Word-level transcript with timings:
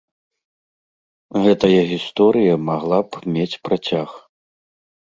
Гэтая 1.43 1.83
гісторыя 1.93 2.53
магла 2.71 2.99
б 3.13 3.25
мець 3.39 3.61
працяг. 3.69 4.09